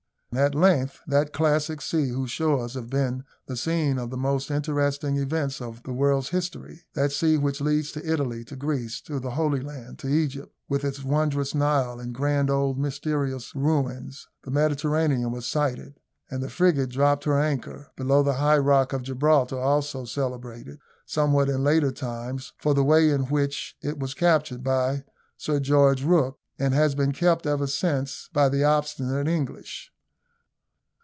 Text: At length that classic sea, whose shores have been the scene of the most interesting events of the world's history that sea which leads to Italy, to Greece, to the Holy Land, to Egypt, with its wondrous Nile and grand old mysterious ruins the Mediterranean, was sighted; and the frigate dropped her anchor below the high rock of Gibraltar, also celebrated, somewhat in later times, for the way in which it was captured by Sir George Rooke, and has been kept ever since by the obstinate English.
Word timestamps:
At 0.33 0.55
length 0.55 1.01
that 1.07 1.33
classic 1.33 1.81
sea, 1.81 2.07
whose 2.07 2.31
shores 2.31 2.75
have 2.75 2.89
been 2.89 3.25
the 3.47 3.57
scene 3.57 3.97
of 3.99 4.11
the 4.11 4.15
most 4.15 4.49
interesting 4.49 5.17
events 5.17 5.59
of 5.59 5.83
the 5.83 5.91
world's 5.91 6.29
history 6.29 6.83
that 6.93 7.11
sea 7.11 7.35
which 7.37 7.59
leads 7.59 7.91
to 7.91 8.09
Italy, 8.09 8.45
to 8.45 8.55
Greece, 8.55 9.01
to 9.01 9.19
the 9.19 9.31
Holy 9.31 9.59
Land, 9.59 9.99
to 9.99 10.07
Egypt, 10.07 10.55
with 10.69 10.85
its 10.85 11.03
wondrous 11.03 11.53
Nile 11.53 11.99
and 11.99 12.13
grand 12.13 12.49
old 12.49 12.79
mysterious 12.79 13.53
ruins 13.53 14.29
the 14.45 14.51
Mediterranean, 14.51 15.31
was 15.31 15.45
sighted; 15.45 15.99
and 16.29 16.41
the 16.41 16.49
frigate 16.49 16.91
dropped 16.91 17.25
her 17.25 17.37
anchor 17.37 17.91
below 17.97 18.23
the 18.23 18.35
high 18.35 18.57
rock 18.57 18.93
of 18.93 19.03
Gibraltar, 19.03 19.59
also 19.59 20.05
celebrated, 20.05 20.79
somewhat 21.05 21.49
in 21.49 21.61
later 21.61 21.91
times, 21.91 22.53
for 22.57 22.73
the 22.73 22.85
way 22.85 23.09
in 23.09 23.23
which 23.23 23.75
it 23.81 23.99
was 23.99 24.13
captured 24.13 24.63
by 24.63 25.03
Sir 25.35 25.59
George 25.59 26.05
Rooke, 26.05 26.39
and 26.57 26.73
has 26.73 26.95
been 26.95 27.11
kept 27.11 27.45
ever 27.45 27.67
since 27.67 28.29
by 28.31 28.47
the 28.47 28.63
obstinate 28.63 29.27
English. 29.27 29.91